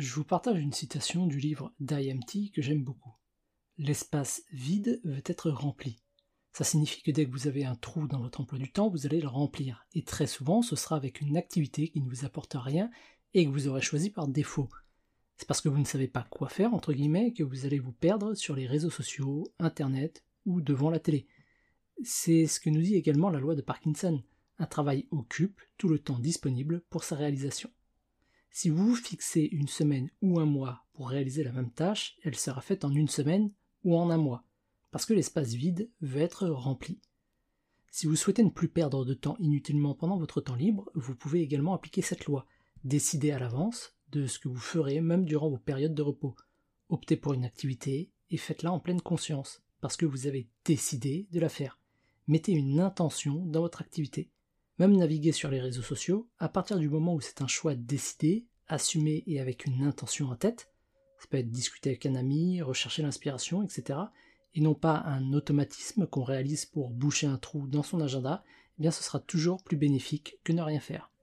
[0.00, 3.12] je vous partage une citation du livre d'IMT que j'aime beaucoup.
[3.76, 5.98] L'espace vide veut être rempli.
[6.52, 9.06] Ça signifie que dès que vous avez un trou dans votre emploi du temps, vous
[9.06, 9.86] allez le remplir.
[9.94, 12.90] Et très souvent, ce sera avec une activité qui ne vous apporte rien
[13.34, 14.68] et que vous aurez choisi par défaut.
[15.36, 17.92] C'est parce que vous ne savez pas quoi faire, entre guillemets, que vous allez vous
[17.92, 21.26] perdre sur les réseaux sociaux, Internet ou devant la télé.
[22.02, 24.22] C'est ce que nous dit également la loi de Parkinson.
[24.58, 27.70] Un travail occupe tout le temps disponible pour sa réalisation.
[28.50, 32.60] Si vous fixez une semaine ou un mois pour réaliser la même tâche, elle sera
[32.60, 33.52] faite en une semaine
[33.84, 34.44] ou en un mois
[34.90, 37.00] parce que l'espace vide veut être rempli.
[37.90, 41.40] Si vous souhaitez ne plus perdre de temps inutilement pendant votre temps libre, vous pouvez
[41.40, 42.46] également appliquer cette loi.
[42.84, 46.36] Décidez à l'avance de ce que vous ferez même durant vos périodes de repos.
[46.88, 51.40] Optez pour une activité et faites-la en pleine conscience, parce que vous avez décidé de
[51.40, 51.80] la faire.
[52.26, 54.30] Mettez une intention dans votre activité.
[54.80, 58.46] Même naviguer sur les réseaux sociaux, à partir du moment où c'est un choix décidé,
[58.66, 60.70] assumé et avec une intention en tête,
[61.18, 63.98] ça peut être discuter avec un ami, rechercher l'inspiration, etc.,
[64.54, 68.42] et non pas un automatisme qu'on réalise pour boucher un trou dans son agenda,
[68.78, 71.10] eh bien ce sera toujours plus bénéfique que ne rien faire.